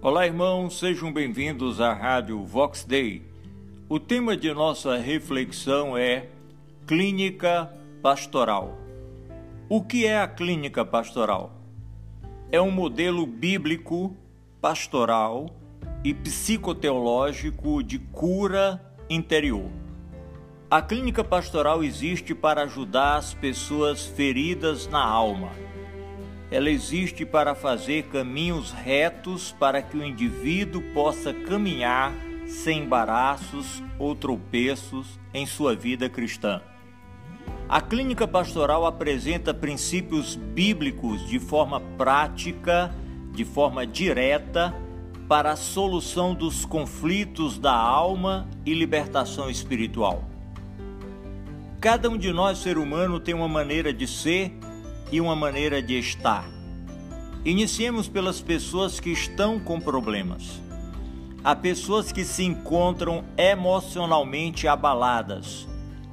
Olá, 0.00 0.24
irmãos, 0.24 0.78
sejam 0.78 1.12
bem-vindos 1.12 1.80
à 1.80 1.92
Rádio 1.92 2.44
Vox 2.44 2.84
Day. 2.84 3.20
O 3.88 3.98
tema 3.98 4.36
de 4.36 4.54
nossa 4.54 4.96
reflexão 4.96 5.98
é 5.98 6.28
Clínica 6.86 7.68
Pastoral. 8.00 8.78
O 9.68 9.82
que 9.82 10.06
é 10.06 10.20
a 10.20 10.28
clínica 10.28 10.84
pastoral? 10.84 11.52
É 12.52 12.60
um 12.60 12.70
modelo 12.70 13.26
bíblico, 13.26 14.16
pastoral 14.60 15.50
e 16.04 16.14
psicoteológico 16.14 17.82
de 17.82 17.98
cura 17.98 18.80
interior. 19.10 19.68
A 20.70 20.80
clínica 20.80 21.24
pastoral 21.24 21.82
existe 21.82 22.36
para 22.36 22.62
ajudar 22.62 23.16
as 23.16 23.34
pessoas 23.34 24.06
feridas 24.06 24.86
na 24.86 25.02
alma 25.04 25.50
ela 26.50 26.70
existe 26.70 27.26
para 27.26 27.54
fazer 27.54 28.04
caminhos 28.04 28.72
retos 28.72 29.54
para 29.58 29.82
que 29.82 29.96
o 29.96 30.04
indivíduo 30.04 30.82
possa 30.94 31.32
caminhar 31.32 32.12
sem 32.46 32.82
embaraços 32.84 33.82
ou 33.98 34.14
tropeços 34.14 35.18
em 35.34 35.44
sua 35.44 35.76
vida 35.76 36.08
cristã. 36.08 36.62
A 37.68 37.82
clínica 37.82 38.26
pastoral 38.26 38.86
apresenta 38.86 39.52
princípios 39.52 40.36
bíblicos 40.36 41.28
de 41.28 41.38
forma 41.38 41.80
prática, 41.98 42.94
de 43.32 43.44
forma 43.44 43.86
direta, 43.86 44.74
para 45.28 45.52
a 45.52 45.56
solução 45.56 46.34
dos 46.34 46.64
conflitos 46.64 47.58
da 47.58 47.74
alma 47.74 48.48
e 48.64 48.72
libertação 48.72 49.50
espiritual. 49.50 50.24
Cada 51.78 52.08
um 52.08 52.16
de 52.16 52.32
nós, 52.32 52.58
ser 52.58 52.78
humano, 52.78 53.20
tem 53.20 53.34
uma 53.34 53.46
maneira 53.46 53.92
de 53.92 54.06
ser 54.06 54.50
e 55.10 55.20
uma 55.20 55.34
maneira 55.36 55.82
de 55.82 55.98
estar. 55.98 56.44
Iniciemos 57.44 58.08
pelas 58.08 58.40
pessoas 58.40 59.00
que 59.00 59.10
estão 59.10 59.58
com 59.58 59.80
problemas. 59.80 60.60
Há 61.42 61.54
pessoas 61.54 62.12
que 62.12 62.24
se 62.24 62.44
encontram 62.44 63.24
emocionalmente 63.36 64.66
abaladas. 64.66 65.66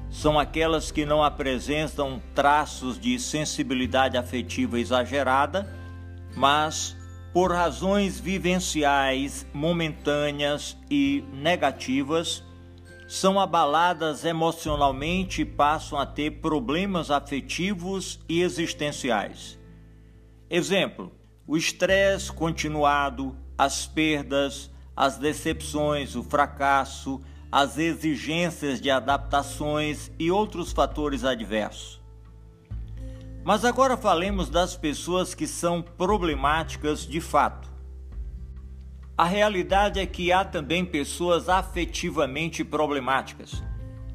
São 0.09 0.39
aquelas 0.39 0.91
que 0.91 1.05
não 1.05 1.23
apresentam 1.23 2.21
traços 2.33 2.99
de 2.99 3.19
sensibilidade 3.19 4.17
afetiva 4.17 4.79
exagerada, 4.79 5.67
mas 6.35 6.95
por 7.33 7.51
razões 7.51 8.17
vivenciais 8.17 9.45
momentâneas 9.53 10.77
e 10.89 11.21
negativas, 11.33 12.41
são 13.07 13.39
abaladas 13.39 14.25
emocionalmente 14.25 15.41
e 15.41 15.45
passam 15.45 15.99
a 15.99 16.05
ter 16.05 16.39
problemas 16.41 17.11
afetivos 17.11 18.19
e 18.27 18.41
existenciais. 18.41 19.59
Exemplo: 20.49 21.11
o 21.47 21.55
estresse 21.55 22.31
continuado, 22.31 23.37
as 23.57 23.85
perdas, 23.85 24.71
as 24.95 25.17
decepções, 25.17 26.15
o 26.15 26.23
fracasso, 26.23 27.21
as 27.51 27.77
exigências 27.77 28.81
de 28.81 28.89
adaptações 28.89 30.11
e 30.17 30.31
outros 30.31 30.71
fatores 30.71 31.23
adversos. 31.23 32.01
Mas 33.43 33.63
agora 33.63 33.95
falemos 33.95 34.49
das 34.49 34.75
pessoas 34.75 35.35
que 35.35 35.45
são 35.45 35.81
problemáticas 35.81 37.05
de 37.05 37.21
fato. 37.21 37.74
A 39.17 39.23
realidade 39.23 39.97
é 39.97 40.05
que 40.05 40.33
há 40.33 40.43
também 40.43 40.83
pessoas 40.83 41.47
afetivamente 41.47 42.65
problemáticas. 42.65 43.63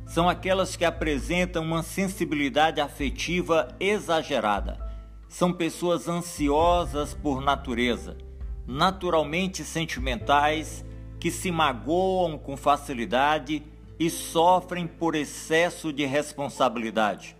São 0.04 0.28
aquelas 0.28 0.76
que 0.76 0.84
apresentam 0.84 1.64
uma 1.64 1.82
sensibilidade 1.82 2.82
afetiva 2.82 3.68
exagerada. 3.80 4.78
São 5.26 5.54
pessoas 5.54 6.06
ansiosas 6.06 7.14
por 7.14 7.40
natureza, 7.40 8.18
naturalmente 8.66 9.64
sentimentais, 9.64 10.84
que 11.18 11.30
se 11.30 11.50
magoam 11.50 12.36
com 12.36 12.54
facilidade 12.54 13.62
e 13.98 14.10
sofrem 14.10 14.86
por 14.86 15.14
excesso 15.14 15.94
de 15.94 16.04
responsabilidade. 16.04 17.34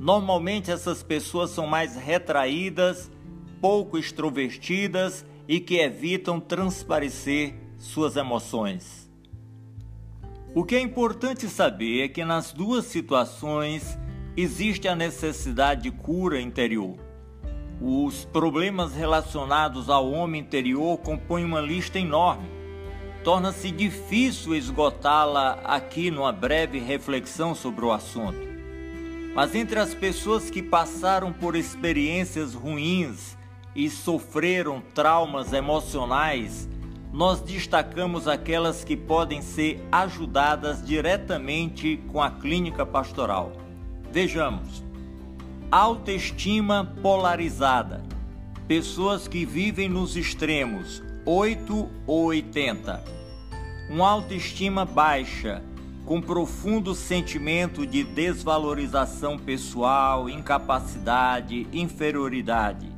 Normalmente 0.00 0.70
essas 0.70 1.02
pessoas 1.02 1.50
são 1.50 1.66
mais 1.66 1.94
retraídas, 1.94 3.10
pouco 3.60 3.98
extrovertidas 3.98 5.26
e 5.48 5.60
que 5.60 5.78
evitam 5.78 6.40
transparecer 6.40 7.54
suas 7.78 8.16
emoções. 8.16 9.10
O 10.54 10.64
que 10.64 10.74
é 10.74 10.80
importante 10.80 11.48
saber 11.48 12.04
é 12.04 12.08
que 12.08 12.24
nas 12.24 12.52
duas 12.52 12.86
situações 12.86 13.98
existe 14.36 14.88
a 14.88 14.96
necessidade 14.96 15.82
de 15.82 15.90
cura 15.90 16.40
interior. 16.40 16.96
Os 17.80 18.24
problemas 18.24 18.94
relacionados 18.94 19.90
ao 19.90 20.10
homem 20.10 20.40
interior 20.40 20.98
compõem 20.98 21.44
uma 21.44 21.60
lista 21.60 21.98
enorme. 21.98 22.48
Torna-se 23.22 23.70
difícil 23.70 24.54
esgotá-la 24.54 25.60
aqui 25.62 26.10
numa 26.10 26.32
breve 26.32 26.78
reflexão 26.78 27.54
sobre 27.54 27.84
o 27.84 27.92
assunto. 27.92 28.46
Mas 29.34 29.54
entre 29.54 29.78
as 29.78 29.92
pessoas 29.92 30.48
que 30.48 30.62
passaram 30.62 31.32
por 31.34 31.54
experiências 31.54 32.54
ruins 32.54 33.36
e 33.76 33.90
sofreram 33.90 34.82
traumas 34.94 35.52
emocionais, 35.52 36.66
nós 37.12 37.42
destacamos 37.42 38.26
aquelas 38.26 38.82
que 38.82 38.96
podem 38.96 39.42
ser 39.42 39.86
ajudadas 39.92 40.84
diretamente 40.84 42.00
com 42.08 42.22
a 42.22 42.30
clínica 42.30 42.86
pastoral. 42.86 43.52
Vejamos: 44.10 44.82
autoestima 45.70 46.90
polarizada, 47.02 48.02
pessoas 48.66 49.28
que 49.28 49.44
vivem 49.44 49.90
nos 49.90 50.16
extremos 50.16 51.02
8 51.26 51.88
ou 52.06 52.24
80, 52.24 53.04
uma 53.90 54.08
autoestima 54.08 54.86
baixa, 54.86 55.62
com 56.06 56.20
profundo 56.20 56.94
sentimento 56.94 57.86
de 57.86 58.04
desvalorização 58.04 59.36
pessoal, 59.36 60.30
incapacidade, 60.30 61.66
inferioridade 61.72 62.95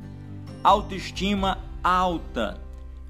autoestima 0.63 1.57
alta, 1.83 2.59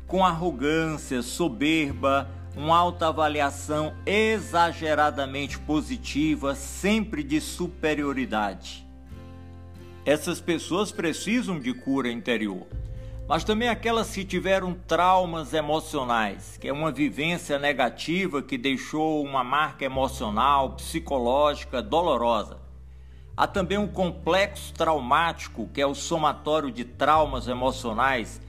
com 0.05 0.23
arrogância, 0.23 1.21
soberba, 1.21 2.29
uma 2.55 2.77
autoavaliação 2.77 3.93
exageradamente 4.05 5.57
positiva, 5.59 6.53
sempre 6.53 7.23
de 7.23 7.41
superioridade. 7.41 8.85
Essas 10.05 10.39
pessoas 10.39 10.91
precisam 10.91 11.59
de 11.59 11.73
cura 11.73 12.11
interior, 12.11 12.67
mas 13.27 13.43
também 13.43 13.67
aquelas 13.67 14.13
que 14.13 14.23
tiveram 14.23 14.73
traumas 14.87 15.53
emocionais, 15.53 16.57
que 16.57 16.67
é 16.67 16.73
uma 16.73 16.91
vivência 16.91 17.57
negativa 17.57 18.41
que 18.41 18.57
deixou 18.57 19.23
uma 19.23 19.43
marca 19.43 19.85
emocional, 19.85 20.71
psicológica 20.71 21.81
dolorosa 21.81 22.68
Há 23.39 23.47
também 23.47 23.77
um 23.77 23.87
complexo 23.87 24.73
traumático, 24.73 25.69
que 25.73 25.79
é 25.79 25.87
o 25.87 25.95
somatório 25.95 26.69
de 26.69 26.83
traumas 26.83 27.47
emocionais, 27.47 28.41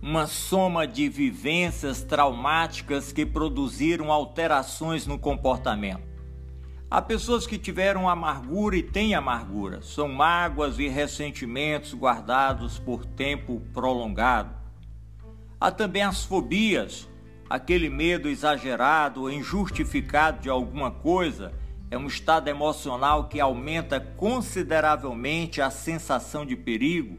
uma 0.00 0.28
soma 0.28 0.86
de 0.86 1.08
vivências 1.08 2.04
traumáticas 2.04 3.10
que 3.10 3.26
produziram 3.26 4.12
alterações 4.12 5.04
no 5.04 5.18
comportamento. 5.18 6.04
Há 6.88 7.02
pessoas 7.02 7.44
que 7.44 7.58
tiveram 7.58 8.08
amargura 8.08 8.76
e 8.76 8.84
têm 8.84 9.16
amargura, 9.16 9.82
são 9.82 10.06
mágoas 10.06 10.78
e 10.78 10.86
ressentimentos 10.86 11.92
guardados 11.92 12.78
por 12.78 13.04
tempo 13.04 13.60
prolongado. 13.74 14.54
Há 15.60 15.72
também 15.72 16.02
as 16.02 16.24
fobias, 16.24 17.08
aquele 17.48 17.90
medo 17.90 18.28
exagerado 18.28 19.28
injustificado 19.28 20.40
de 20.40 20.48
alguma 20.48 20.92
coisa 20.92 21.52
é 21.90 21.98
um 21.98 22.06
estado 22.06 22.48
emocional 22.48 23.28
que 23.28 23.40
aumenta 23.40 23.98
consideravelmente 23.98 25.60
a 25.60 25.70
sensação 25.70 26.46
de 26.46 26.54
perigo. 26.54 27.16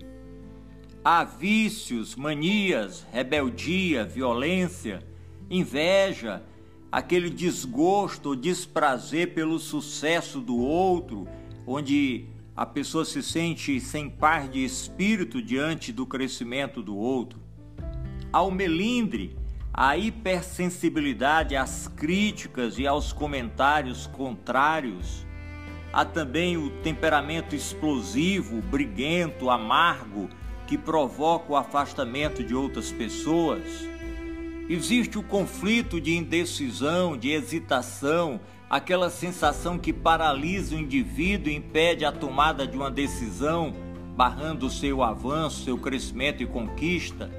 Há 1.04 1.24
vícios, 1.26 2.16
manias, 2.16 3.06
rebeldia, 3.12 4.06
violência, 4.06 5.04
inveja, 5.50 6.42
aquele 6.90 7.30
desgosto 7.30 8.30
ou 8.30 8.36
desprazer 8.36 9.34
pelo 9.34 9.60
sucesso 9.60 10.40
do 10.40 10.58
outro, 10.58 11.28
onde 11.68 12.26
a 12.56 12.66
pessoa 12.66 13.04
se 13.04 13.22
sente 13.22 13.80
sem 13.80 14.10
par 14.10 14.48
de 14.48 14.64
espírito 14.64 15.42
diante 15.42 15.92
do 15.92 16.06
crescimento 16.06 16.82
do 16.82 16.96
outro. 16.96 17.40
Há 18.32 18.42
o 18.42 18.52
melindre, 18.52 19.36
a 19.74 19.96
hipersensibilidade 19.96 21.56
às 21.56 21.88
críticas 21.88 22.78
e 22.78 22.86
aos 22.86 23.14
comentários 23.14 24.06
contrários. 24.06 25.26
Há 25.94 26.04
também 26.04 26.58
o 26.58 26.70
temperamento 26.82 27.56
explosivo, 27.56 28.62
briguento, 28.62 29.50
amargo, 29.50 30.30
que 30.68 30.78
provoca 30.78 31.54
o 31.54 31.56
afastamento 31.56 32.44
de 32.44 32.54
outras 32.54 32.92
pessoas. 32.92 33.64
Existe 34.70 35.18
o 35.18 35.24
conflito 35.24 36.00
de 36.00 36.16
indecisão, 36.16 37.18
de 37.18 37.30
hesitação, 37.30 38.40
aquela 38.70 39.10
sensação 39.10 39.78
que 39.78 39.92
paralisa 39.92 40.76
o 40.76 40.80
indivíduo 40.80 41.52
e 41.52 41.56
impede 41.56 42.06
a 42.06 42.12
tomada 42.12 42.66
de 42.66 42.76
uma 42.76 42.92
decisão, 42.92 43.74
barrando 44.16 44.70
seu 44.70 45.04
avanço, 45.04 45.64
seu 45.64 45.78
crescimento 45.78 46.44
e 46.44 46.46
conquista 46.46 47.30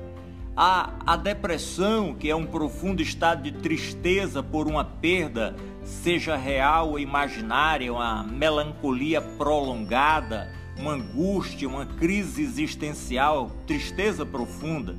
Há 0.55 0.91
a 1.07 1.17
depressão, 1.17 2.15
que 2.15 2.29
é 2.29 2.37
um 2.37 2.45
profundo 2.45 3.01
estado 3.01 3.43
de 3.43 3.53
tristeza 3.53 4.43
por 4.43 4.69
uma 4.69 4.85
perda, 4.85 5.57
seja 5.83 6.37
real 6.37 6.91
ou 6.91 6.99
imaginária, 6.99 7.91
uma 7.91 8.23
melancolia 8.23 9.23
prolongada, 9.23 10.53
uma 10.79 10.93
angústia, 10.93 11.67
uma 11.67 11.87
crise 11.87 12.43
existencial, 12.43 13.51
tristeza 13.67 14.27
profunda. 14.27 14.95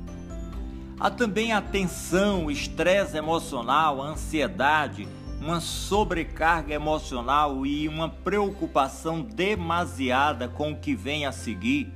Há 0.98 1.08
também 1.08 1.52
a 1.52 1.60
tensão, 1.60 2.50
estresse 2.50 3.16
emocional, 3.16 4.02
a 4.02 4.08
ansiedade, 4.08 5.06
uma 5.40 5.60
sobrecarga 5.60 6.74
emocional 6.74 7.64
e 7.64 7.86
uma 7.86 8.08
preocupação 8.08 9.20
demasiada 9.20 10.48
com 10.48 10.72
o 10.72 10.76
que 10.76 10.96
vem 10.96 11.26
a 11.26 11.32
seguir. 11.32 11.92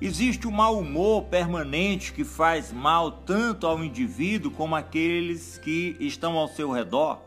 Existe 0.00 0.46
o 0.46 0.52
mau 0.52 0.78
humor 0.78 1.24
permanente 1.24 2.12
que 2.12 2.22
faz 2.22 2.72
mal 2.72 3.10
tanto 3.10 3.66
ao 3.66 3.82
indivíduo 3.82 4.52
como 4.52 4.76
àqueles 4.76 5.58
que 5.58 5.96
estão 5.98 6.36
ao 6.36 6.46
seu 6.46 6.70
redor. 6.70 7.20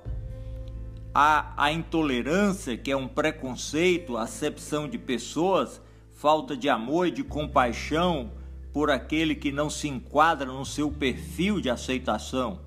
Há 1.13 1.51
a 1.57 1.69
intolerância, 1.73 2.77
que 2.77 2.89
é 2.89 2.95
um 2.95 3.09
preconceito, 3.09 4.15
acepção 4.15 4.87
de 4.87 4.97
pessoas, 4.97 5.81
falta 6.13 6.55
de 6.55 6.69
amor 6.69 7.07
e 7.07 7.11
de 7.11 7.25
compaixão 7.25 8.31
por 8.71 8.89
aquele 8.89 9.35
que 9.35 9.51
não 9.51 9.69
se 9.69 9.89
enquadra 9.89 10.45
no 10.45 10.65
seu 10.65 10.89
perfil 10.89 11.59
de 11.59 11.69
aceitação. 11.69 12.61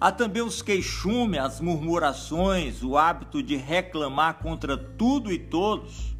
Há 0.00 0.12
também 0.12 0.42
os 0.42 0.62
queixumes, 0.62 1.40
as 1.40 1.60
murmurações, 1.60 2.84
o 2.84 2.96
hábito 2.96 3.42
de 3.42 3.56
reclamar 3.56 4.38
contra 4.38 4.76
tudo 4.76 5.32
e 5.32 5.40
todos. 5.40 6.16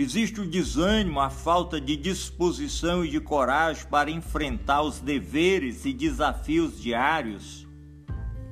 Existe 0.00 0.40
o 0.40 0.46
desânimo, 0.46 1.18
a 1.18 1.28
falta 1.28 1.80
de 1.80 1.96
disposição 1.96 3.04
e 3.04 3.08
de 3.08 3.18
coragem 3.18 3.84
para 3.90 4.08
enfrentar 4.08 4.82
os 4.82 5.00
deveres 5.00 5.84
e 5.84 5.92
desafios 5.92 6.80
diários. 6.80 7.66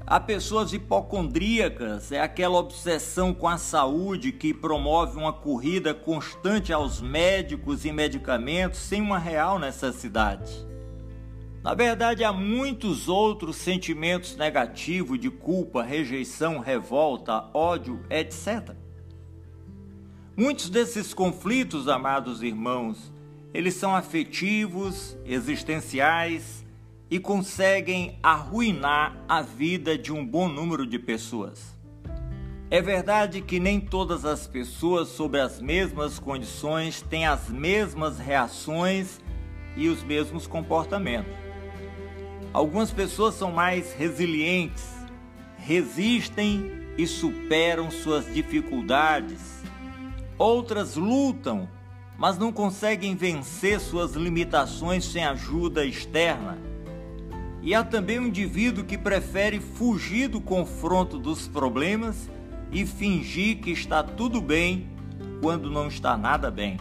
Há 0.05 0.19
pessoas 0.19 0.73
hipocondríacas, 0.73 2.11
é 2.11 2.21
aquela 2.21 2.59
obsessão 2.59 3.33
com 3.33 3.47
a 3.47 3.59
saúde 3.59 4.33
que 4.33 4.53
promove 4.53 5.17
uma 5.17 5.33
corrida 5.33 5.95
constante 5.95 6.73
aos 6.73 7.01
médicos 7.01 7.85
e 7.85 7.93
medicamentos 7.93 8.81
sem 8.81 9.01
uma 9.01 9.17
real 9.17 9.57
necessidade. 9.57 10.51
Na 11.63 11.75
verdade, 11.75 12.25
há 12.25 12.33
muitos 12.33 13.09
outros 13.09 13.55
sentimentos 13.55 14.35
negativos 14.35 15.17
de 15.17 15.31
culpa, 15.31 15.85
rejeição, 15.85 16.59
revolta, 16.59 17.49
ódio, 17.55 18.05
etc. 18.11 18.75
Muitos 20.39 20.69
desses 20.69 21.15
conflitos, 21.15 21.89
amados 21.89 22.43
irmãos, 22.43 23.11
eles 23.55 23.73
são 23.73 23.97
afetivos, 23.97 25.17
existenciais, 25.25 26.63
e 27.11 27.19
conseguem 27.19 28.19
arruinar 28.23 29.17
a 29.27 29.41
vida 29.41 29.97
de 29.97 30.13
um 30.13 30.27
bom 30.27 30.47
número 30.47 30.87
de 30.87 30.99
pessoas. 30.99 31.75
É 32.71 32.83
verdade 32.83 33.41
que 33.41 33.59
nem 33.59 33.81
todas 33.81 34.27
as 34.27 34.47
pessoas 34.47 35.09
sob 35.09 35.41
as 35.41 35.59
mesmas 35.59 36.19
condições 36.19 37.01
têm 37.01 37.25
as 37.25 37.49
mesmas 37.49 38.19
reações 38.19 39.19
e 39.75 39.89
os 39.89 40.03
mesmos 40.03 40.47
comportamentos. 40.47 41.33
Algumas 42.53 42.91
pessoas 42.91 43.37
são 43.37 43.53
mais 43.53 43.95
resilientes, 43.95 44.85
resistem 45.57 46.71
e 46.99 47.07
superam 47.07 47.91
suas 47.91 48.31
dificuldades. 48.35 49.65
Outras 50.39 50.97
lutam, 50.97 51.69
mas 52.19 52.39
não 52.39 52.53
conseguem 52.53 53.15
vencer 53.15 53.81
suas 53.81 54.13
limitações 54.13 55.05
sem 55.05 55.25
ajuda 55.25 55.85
externa 55.85 56.59
e 57.67 57.75
há 57.75 57.83
também 57.83 58.21
um 58.21 58.29
indivíduo 58.29 58.85
que 58.85 58.97
prefere 58.97 59.59
fugir 59.59 60.29
do 60.29 60.41
confronto 60.41 61.19
dos 61.19 61.49
problemas 61.49 62.31
e 62.71 62.87
fingir 62.87 63.59
que 63.59 63.73
está 63.73 64.05
tudo 64.05 64.41
bem 64.41 64.89
quando 65.43 65.69
não 65.69 65.89
está 65.89 66.17
nada 66.17 66.49
bem. 66.49 66.79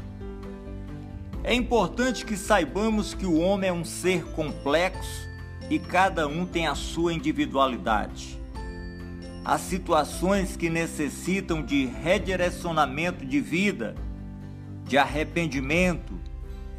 É 1.43 1.55
importante 1.55 2.23
que 2.23 2.37
saibamos 2.37 3.15
que 3.15 3.25
o 3.25 3.39
homem 3.39 3.71
é 3.71 3.73
um 3.73 3.83
ser 3.83 4.23
complexo 4.33 5.27
e 5.71 5.79
cada 5.79 6.27
um 6.27 6.45
tem 6.45 6.67
a 6.67 6.75
sua 6.75 7.11
individualidade. 7.11 8.39
Há 9.47 9.59
situações 9.59 10.57
que 10.57 10.71
necessitam 10.71 11.61
de 11.61 11.85
redirecionamento 11.85 13.23
de 13.23 13.39
vida, 13.39 13.93
de 14.83 14.97
arrependimento 14.97 16.19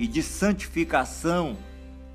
e 0.00 0.08
de 0.08 0.20
santificação 0.20 1.56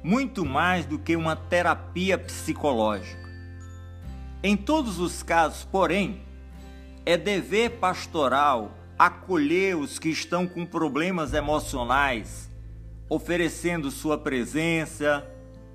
muito 0.03 0.43
mais 0.43 0.85
do 0.85 0.99
que 0.99 1.15
uma 1.15 1.37
terapia 1.37 2.17
psicológica. 2.17 3.31
Em 4.43 4.57
todos 4.57 4.99
os 4.99 5.23
casos, 5.23 5.63
porém, 5.63 6.21
é 7.05 7.15
dever 7.15 7.79
pastoral 7.79 8.77
acolher 8.99 9.77
os 9.77 9.97
que 9.97 10.09
estão 10.09 10.45
com 10.45 10.65
problemas 10.65 11.33
emocionais, 11.33 12.49
oferecendo 13.07 13.89
sua 13.89 14.17
presença, 14.17 15.25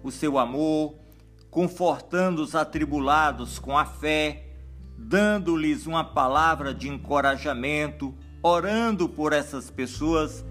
o 0.03 0.11
seu 0.11 0.37
amor, 0.39 0.97
confortando 1.51 2.43
os 2.43 2.55
atribulados 2.55 3.59
com 3.59 3.79
a 3.79 3.87
fé, 3.87 4.46
dando-lhes 4.97 5.87
uma 5.87 6.03
palavra 6.03 6.75
de 6.75 6.89
encorajamento, 6.89 8.15
orando 8.43 9.09
por 9.09 9.33
essas 9.33 9.71
pessoas, 9.71 10.45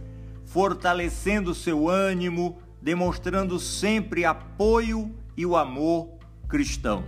fortalecendo 0.46 1.56
seu 1.56 1.90
ânimo, 1.90 2.60
demonstrando 2.82 3.60
sempre 3.60 4.26
apoio 4.26 5.14
e 5.36 5.46
o 5.46 5.56
amor 5.56 6.10
cristão. 6.48 7.04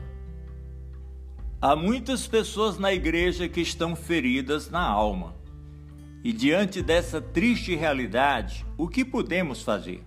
Há 1.62 1.76
muitas 1.76 2.28
pessoas 2.28 2.78
na 2.78 2.94
igreja 2.94 3.48
que 3.48 3.62
estão 3.62 3.96
feridas 3.96 4.70
na 4.70 4.82
alma. 4.82 5.36
E 6.24 6.34
diante 6.34 6.82
dessa 6.82 7.22
triste 7.22 7.76
realidade, 7.76 8.66
o 8.78 8.88
que 8.88 9.06
podemos 9.06 9.62
fazer? 9.62 10.04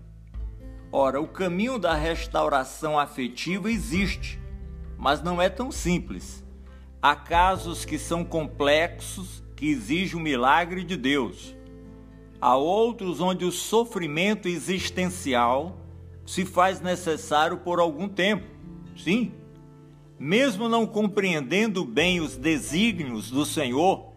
Ora, 0.93 1.21
o 1.21 1.27
caminho 1.27 1.79
da 1.79 1.95
restauração 1.95 2.99
afetiva 2.99 3.71
existe, 3.71 4.41
mas 4.99 5.23
não 5.23 5.41
é 5.41 5.49
tão 5.49 5.71
simples. 5.71 6.45
Há 7.03 7.17
casos 7.17 7.87
que 7.87 7.99
são 7.99 8.23
complexos, 8.23 9.43
que 9.57 9.71
exigem 9.71 10.21
o 10.21 10.23
milagre 10.23 10.85
de 10.85 10.99
Deus. 10.99 11.57
Há 12.39 12.57
outros 12.57 13.21
onde 13.21 13.45
o 13.45 13.53
sofrimento 13.53 14.47
existencial 14.47 15.79
se 16.27 16.45
faz 16.45 16.81
necessário 16.83 17.57
por 17.59 17.81
algum 17.81 18.07
tempo. 18.07 18.47
Sim, 18.97 19.33
mesmo 20.19 20.69
não 20.69 20.87
compreendendo 20.87 21.87
bem 21.87 22.21
os 22.21 22.37
desígnios 22.37 23.31
do 23.31 23.47
Senhor, 23.47 24.13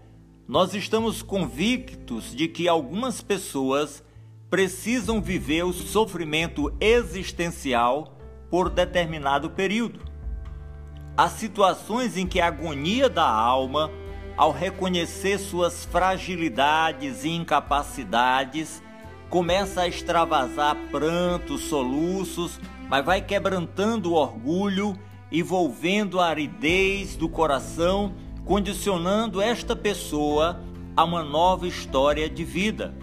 nós 0.46 0.74
estamos 0.74 1.22
convictos 1.22 2.36
de 2.36 2.50
que 2.50 2.68
algumas 2.68 3.22
pessoas 3.22 4.04
precisam 4.50 5.22
viver 5.22 5.64
o 5.64 5.72
sofrimento 5.72 6.76
existencial 6.82 8.18
por 8.50 8.70
determinado 8.70 9.50
período. 9.50 10.13
Há 11.16 11.30
situações 11.30 12.18
em 12.18 12.26
que 12.26 12.40
a 12.40 12.48
agonia 12.48 13.10
da 13.10 13.28
alma 13.28 13.92
ao 14.36 14.52
reconhecer 14.52 15.38
suas 15.38 15.86
fragilidades 15.86 17.24
e 17.24 17.30
incapacidades, 17.30 18.82
começa 19.30 19.82
a 19.82 19.88
extravasar 19.88 20.76
prantos, 20.92 21.62
soluços, 21.62 22.60
mas 22.90 23.06
vai 23.06 23.22
quebrantando 23.22 24.12
o 24.12 24.16
orgulho, 24.16 24.98
envolvendo 25.32 26.20
a 26.20 26.28
aridez 26.28 27.16
do 27.16 27.30
coração, 27.30 28.14
condicionando 28.46 29.42
esta 29.42 29.76
pessoa 29.76 30.62
a 30.96 31.04
uma 31.04 31.24
nova 31.24 31.68
história 31.68 32.30
de 32.30 32.44
vida. 32.44 32.94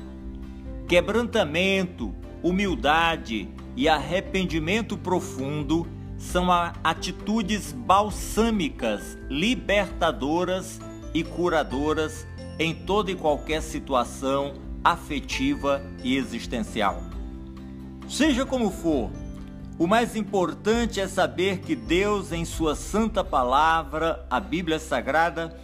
Quebrantamento, 0.86 2.14
humildade 2.42 3.48
e 3.76 3.88
arrependimento 3.88 4.96
profundo 4.96 5.86
são 6.20 6.52
atitudes 6.84 7.72
balsâmicas, 7.72 9.16
libertadoras 9.28 10.78
e 11.14 11.24
curadoras 11.24 12.26
em 12.58 12.74
toda 12.74 13.10
e 13.10 13.16
qualquer 13.16 13.62
situação 13.62 14.52
afetiva 14.84 15.82
e 16.04 16.16
existencial. 16.16 17.02
Seja 18.06 18.44
como 18.44 18.70
for, 18.70 19.10
o 19.78 19.86
mais 19.86 20.14
importante 20.14 21.00
é 21.00 21.08
saber 21.08 21.60
que 21.60 21.74
Deus, 21.74 22.32
em 22.32 22.44
Sua 22.44 22.74
Santa 22.74 23.24
Palavra, 23.24 24.26
a 24.28 24.38
Bíblia 24.38 24.78
Sagrada, 24.78 25.58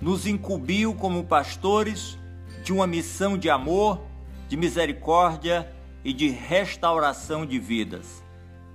nos 0.00 0.24
incumbiu 0.24 0.94
como 0.94 1.24
pastores 1.24 2.16
de 2.62 2.72
uma 2.72 2.86
missão 2.86 3.36
de 3.36 3.50
amor, 3.50 4.00
de 4.48 4.56
misericórdia 4.56 5.68
e 6.04 6.12
de 6.12 6.28
restauração 6.28 7.44
de 7.44 7.58
vidas. 7.58 8.25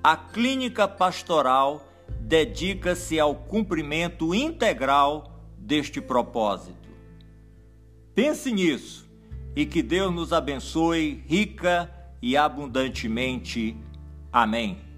A 0.04 0.18
clínica 0.18 0.88
pastoral 0.88 1.88
dedica-se 2.20 3.20
ao 3.20 3.36
cumprimento 3.36 4.34
integral 4.34 5.40
deste 5.58 6.02
propósito. 6.02 6.90
Pense 8.16 8.52
nisso 8.52 9.08
e 9.56 9.64
que 9.64 9.84
Deus 9.84 10.12
nos 10.12 10.34
abençoe 10.34 11.24
rica 11.28 11.90
e 12.20 12.36
abundantemente. 12.36 13.78
Amém. 14.32 14.91